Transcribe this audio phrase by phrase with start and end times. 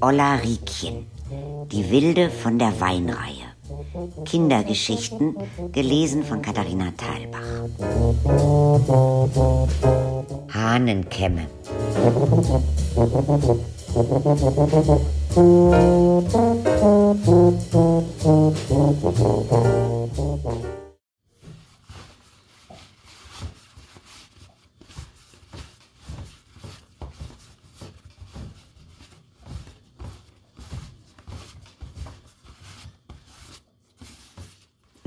[0.00, 1.06] Olla Riekchen,
[1.72, 3.48] die Wilde von der Weinreihe.
[4.24, 5.36] Kindergeschichten,
[5.72, 7.40] gelesen von Katharina Thalbach.
[10.54, 11.46] Hahnenkämme.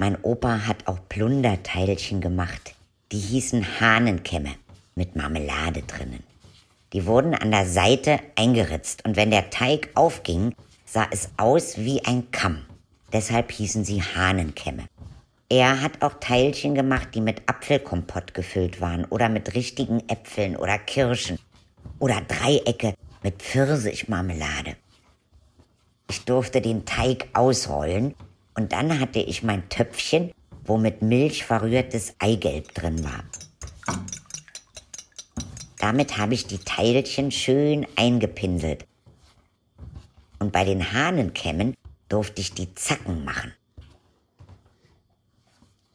[0.02, 2.74] Mein Opa hat auch Plunderteilchen gemacht.
[3.12, 4.50] Die hießen Hahnenkämme
[4.96, 6.24] mit Marmelade drinnen.
[6.92, 10.56] Die wurden an der Seite eingeritzt und wenn der Teig aufging,
[10.86, 12.66] sah es aus wie ein Kamm.
[13.14, 14.88] Deshalb hießen sie Hahnenkämme.
[15.50, 20.80] Er hat auch Teilchen gemacht, die mit Apfelkompott gefüllt waren oder mit richtigen Äpfeln oder
[20.80, 21.38] Kirschen
[22.00, 24.78] oder Dreiecke mit Pfirsichmarmelade.
[26.10, 28.16] Ich durfte den Teig ausrollen
[28.56, 30.32] und dann hatte ich mein Töpfchen,
[30.64, 33.24] wo mit Milch verrührtes Eigelb drin war.
[35.80, 38.86] Damit habe ich die Teilchen schön eingepinselt.
[40.40, 41.76] Und bei den Hahnenkämmen
[42.08, 43.54] durfte ich die Zacken machen.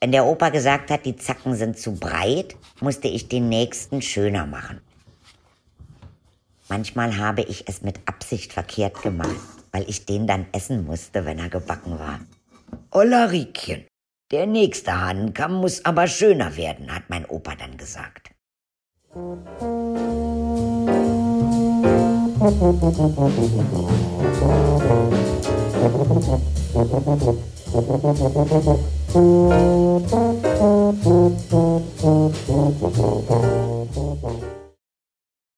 [0.00, 4.46] Wenn der Opa gesagt hat, die Zacken sind zu breit, musste ich den nächsten schöner
[4.46, 4.80] machen.
[6.68, 9.36] Manchmal habe ich es mit Absicht verkehrt gemacht,
[9.72, 12.20] weil ich den dann essen musste, wenn er gebacken war.
[12.98, 13.84] Ollarikchen,
[14.32, 18.30] der nächste Hahnenkamm muss aber schöner werden, hat mein Opa dann gesagt.
[19.12, 19.36] Musik